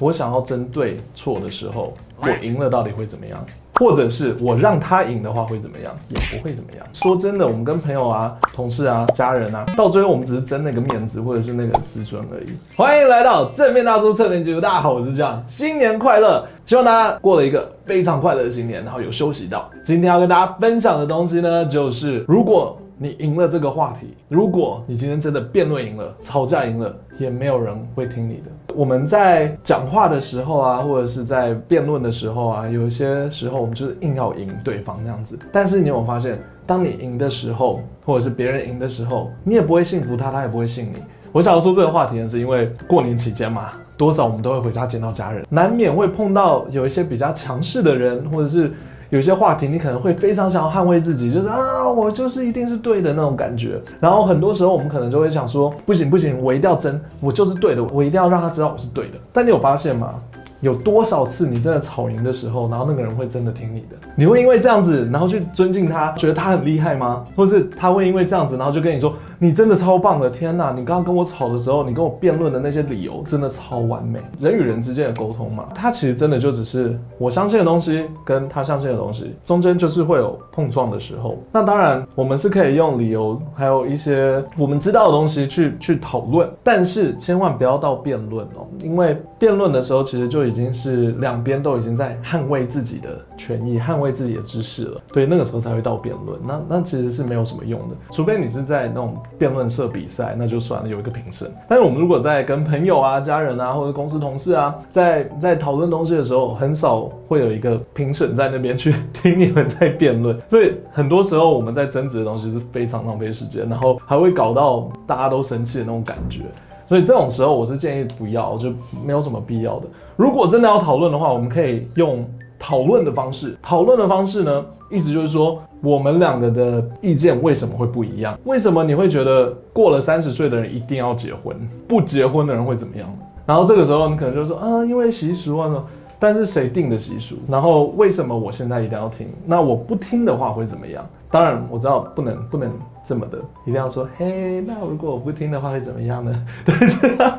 [0.00, 3.44] 我想要争对错的时候，我赢了到底会怎么样？
[3.76, 5.94] 或者是我让他赢的话会怎么样？
[6.08, 6.86] 也不会怎么样。
[6.92, 12.46] 说真的，我们跟朋友啊、同事啊、家人啊，到最后我们只是争那个面子或者是那个自尊而已。
[12.76, 16.44] 欢迎来到正面大叔测评节目，大家好，我是这样新年快乐！
[16.66, 19.68] 希望大家过了一个非常快乐的新年，然后有休息到。
[19.84, 28.74] 今天要跟大家分享的东西呢，就是如果你赢了这个话题，如果你今天真的辩论赢了、吵架赢了，也没有人会听你的。
[28.74, 35.36] 我们在讲话的时候啊，或者是在辩论的时候啊，有一些时候我们就是硬要赢对方这样子。
[35.50, 40.98] 但是你有没有发现，当你赢的时候，或者是别人赢的时候，你也不会信服他，他也不会信你。
[41.32, 48.72] 我想要说这个话题呢，是因为过年期间嘛，多少我们都会回家见到家人，难免会碰到有一些比较强势的人，或者是。
[49.10, 53.80] 有些话题你可能会非常想要捍卫自己，就是啊，我就是一定是对的那种感觉。
[54.00, 59.18] 然后很多时候我们可能就会想说，不行不行，我一定要争，我就是对的，我一定要让他知道我是对的。
[59.32, 60.14] 但你有发现吗？
[60.64, 63.96] 有多少次你真的吵赢的时候，然后那个人会真的听你的？
[64.16, 67.22] 你会因为这样子，然后去尊敬他，觉得他很厉害吗？
[67.36, 69.14] 或是他会因为这样子，然后就跟你说？
[69.36, 70.30] 你真的超棒的！
[70.30, 74.18] 天哪，你刚刚跟我吵的时候，你跟我辩论的那些理由真的超完美。
[74.40, 81.36] 人与人之间的沟通嘛，它其实真的就只是我相信的东西跟他相信的东西中间就是会有碰撞的时候。
[81.52, 95.00] 那当然，我们是可以用理由还有一些我们知道的东西去去讨论，但是千万不要到辩论哦，因为辩论的时候其实就已已经是两边都已经在捍卫自己的权益、捍卫自己的知识了。
[95.12, 96.38] 对，那个时候才会到辩论。
[96.46, 99.20] 那那其实是没有什么用的，除非你是在那种。
[99.36, 101.52] 辩论社比赛那就算了，有一个评审。
[101.68, 110.38] 但是我们如果在跟朋友啊、家人啊，或者公司同事啊，在在讨论东西的时候，很少会有一个评审在那边去听你们在辩论。
[110.48, 116.42] 所以很多时候我们在争执的东西是非常浪费时间，然后还会搞到大家都生气的那种感觉。
[116.88, 118.70] 所以这种时候我是建议不要，就
[119.04, 119.86] 没有什么必要的。
[120.16, 122.24] 如果真的要讨论的话，我们可以用。
[122.56, 128.38] 讨论的方式，讨论的方式呢，意思就是说，我们两个的意见为什么会不一样？
[128.44, 131.54] 为什么你会觉得过了三十岁的人一定要结婚，
[131.86, 133.06] 不结婚的人会怎么样？
[133.44, 135.84] 然后这个时候你可能就说，啊，因为习俗啊，
[136.18, 137.36] 但是谁定的习俗？
[137.50, 139.28] 然后为什么我现在一定要听？
[139.44, 141.04] 那我不听的话会怎么样？
[141.30, 142.72] 当然我知道不能不能
[143.04, 146.46] 这么的，一定要说，嘿，那如果我不听的话会怎么样呢？
[146.64, 147.38] 对，这样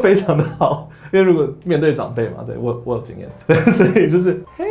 [0.00, 0.88] 非常的好。
[1.12, 3.28] 因为如果面对长辈嘛，对，我我有经验，
[3.72, 4.64] 所以就是嘿，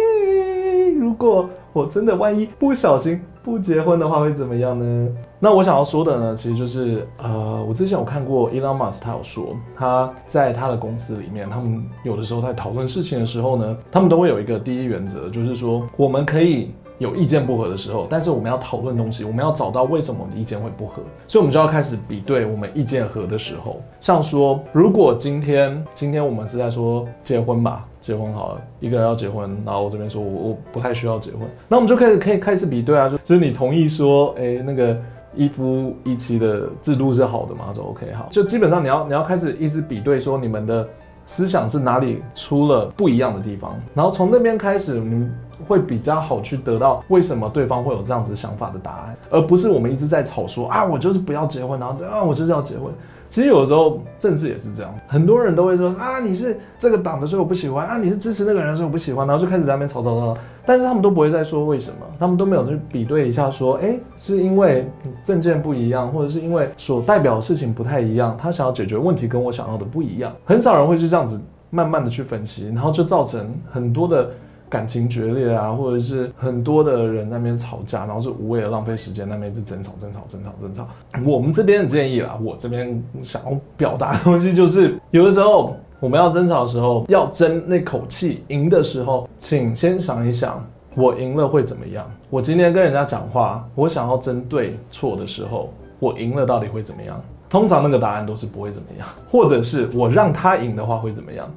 [0.97, 5.09] 如果我真的万一不小心不结婚的话，会怎么样呢？
[5.38, 16.71] 那我想要说的呢，其实就是呃，我之前有看过 Elon Musk，他有说他在他的公司里面，他们有的时候在讨论事情的时候呢，他们都会有一个第一原则，就是说我们可以。
[17.00, 23.82] 有意见不合的时候，但是我们要讨论东西，我们要找到为什么我们的意见会不合，所以我们就要开始比对我们意见合的时候。
[24.02, 34.98] 像说，如果今天今天我们是在说结婚吧，结婚好了，一个人要结婚，然后我这边说我我不太需要结婚，那我们就可以可以开始比对啊，就就是你同意说，哎、那个
[35.34, 37.72] 一夫一妻的制度是好的吗？
[37.74, 40.86] 就 OK 好，就基本上你要你要开始一直比对说你们的
[41.26, 45.34] 思想是哪里出了不一样的地方，然后从那边开始你们。
[45.68, 52.92] 会比较好去得到为什么对方会有这样子想法的答案，而不是我们一直在吵说啊，我就是不要结婚，然后这样啊，我就是要结婚。
[53.28, 60.36] 其实有时候政治也是这样，很多人都会说啊，你是这个党的，所以我不喜欢啊，你是支持那个人，所以我不喜欢，然后就开始在那边吵吵吵。
[60.66, 64.90] 但是他们都不会再说为什么，他们都没有去比对一下说，哎，是因为
[65.24, 70.34] 政见不一样，或者是因为所代表的事情不太一样，他想要解决问题跟我想要的不一样。
[70.44, 74.31] 很少人会去这样子慢慢的去分析，然后就造成很多的。
[74.69, 80.88] 感情决裂啊，或者是很多的人那边吵架，然后是无谓的浪费时间，那边一直争吵、争吵、争吵、争吵。
[81.25, 90.63] 我们这边的建议啦，我这边想要表达的东西就是，有的时候我们要争吵的时候，要争那口气，赢的时候，请先想一想，
[90.96, 92.06] 我赢了会怎么样？
[92.30, 97.19] 我今天跟人家讲话，我想要争对错的时候，我赢了到底会怎么样？
[97.50, 101.51] 通常那个答案都是不会怎么样，或者是我让他赢的话会怎么样？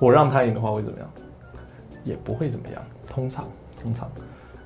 [0.00, 1.08] 我让他赢的话会怎么样？
[2.04, 3.44] 也不会怎么样，通常，
[3.82, 4.10] 通常，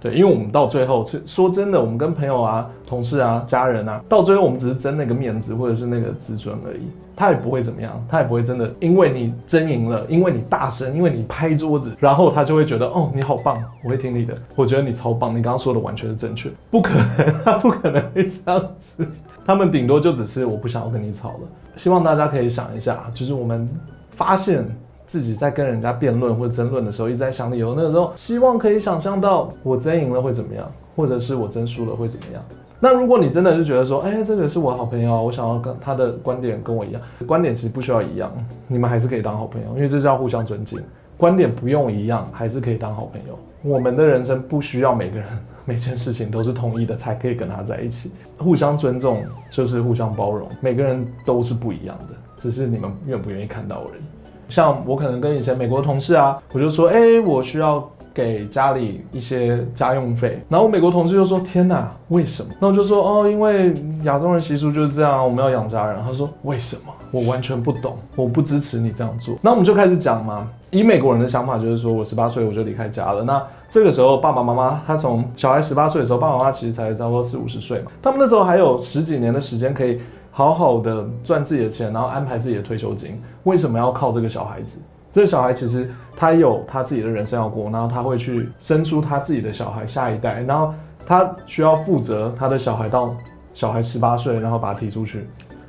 [0.01, 19.07] 对，因为我们到最后是，说真的，我们跟朋友啊、同事啊、家人啊，到最后我们只是争那个面子或者是那个自尊而已，他也不会怎么样，他也不会真的因为你争赢了，因为你大声，因为你拍桌子，然后他就会觉得哦，你好棒，我会听你的，我觉得你超棒，你刚刚说的完全是正确，不可能，他不可能会这样子，
[19.47, 21.39] 他们顶多就只是我不想要跟你吵了。
[21.77, 23.69] 希望大家可以想一下，就是我们
[24.11, 24.69] 发现。
[25.13, 27.75] 自己在跟人家辩论或者争论的时候，一直在想理由。
[27.75, 32.43] 那个时候，希望可以想象到我争赢了会怎么样，或者是我争输了会怎么样。
[32.81, 38.33] 那如果你真的是觉得说，哎、这个是我好朋友，我想要跟他的观点跟我一样，观点其实不需要一样，
[38.67, 40.81] 你们还是可以当好朋友，因为这叫互相尊敬。
[41.19, 43.39] 观点不用一样，还是可以当好朋友。
[43.71, 45.29] 我们的人生不需要每个人
[45.67, 50.49] 每件事情都是统一的才可以跟他在一起，互相尊重就是互相包容。
[50.63, 54.03] 每个人都是不一样的，只是你们愿不愿意看到而已。
[54.53, 57.83] 像我可能跟以前美国同事啊，我就说，哎、我需要。
[58.15, 63.73] 给家里一些家用费，然后我美国同事就说：“天哪，为什么？”那我就说：“哦，因为
[64.05, 66.93] 亚洲人习俗就是这样，我们要养家人。”他说：“为什么？
[67.11, 70.47] 我完全不懂，我不支持你这样做。”那我们就开始讲嘛。
[70.69, 73.23] 以美国人的想法就是说，我十八岁我就离开家了。
[73.25, 77.91] 那这个时候，爸爸妈妈他从小孩十八岁的时候，爸爸妈妈其实才差不多四五十岁嘛。
[78.03, 79.99] 他们那时候还有十几年的时间可以
[80.33, 83.23] 好好的赚自己的钱，然后安排自己的退休金。
[83.45, 84.81] 为什么要靠这个小孩子？
[85.13, 90.73] 这个小孩其实他有他自己的人生要过，然后他会去生出他自己的小孩下一代，然后
[91.07, 93.15] 他需要负责他的小孩到
[93.53, 95.29] 小孩十八岁，然后把他踢出去，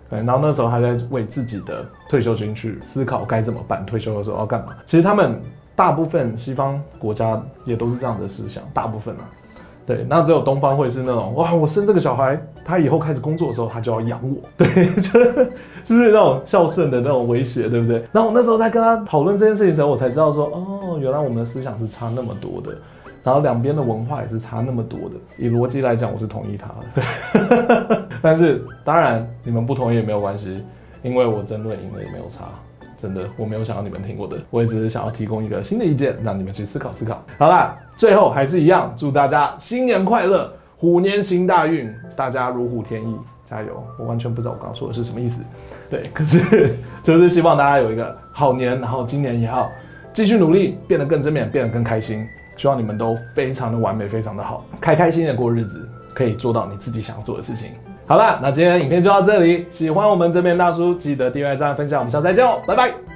[0.10, 4.74] 对，然后那时候还在为自己的退休金去思考该怎么办，退休的时候要干嘛。
[4.86, 5.42] 其实他们
[5.76, 9.30] 大部分西方国家也都是这样的思想，大部分啊。
[9.86, 15.52] 对，那只有东方会是那种哇，我生这个小孩，他以后开始工作的时候，他就要养我， 对，就是
[15.84, 18.02] 就是那种孝顺的那种威胁，对不对？
[18.12, 22.78] 然后我那时候在跟他讨论这件事情的时候，我才知道说，哦，原来我们的思想是差那么多的，
[23.24, 25.16] 然后两边的文化也是差那么多的。
[25.38, 26.88] 以逻辑来讲，我是同意他的，
[27.90, 30.64] 对， 但是当然你们不同意也没有关系，
[31.02, 32.46] 因为我争论赢了也没有差。
[32.96, 37.22] 真的，我没有想要你们听过的，我也只是想要提供一个新的意见，让你们去思考思考。
[37.38, 43.18] 好啦，最后还是一样，祝大家新年快乐，虎年行大运，大家如虎添翼，
[43.50, 43.84] 加油！
[43.98, 45.42] 我完全不知道我刚刚说的是什么意思，
[45.90, 49.70] 对，可是就是希望大家有一个好年，然后今年也好，
[50.12, 52.28] 继续努力，变得更正面，变得更开心。
[52.56, 57.72] 希望你们都非常的完美，非常的好，开开心心的过日子，可以做到你自己想做的事情。
[58.06, 59.66] 好了，那今天的影片就到这里。
[59.70, 62.00] 喜欢我们这边大叔，记得订阅、赞、分享。
[62.00, 63.13] 我们下次再见哦，拜拜。